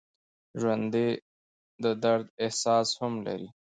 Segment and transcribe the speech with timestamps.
[0.59, 1.09] ژوندي
[1.83, 3.47] د درد احساس هم لري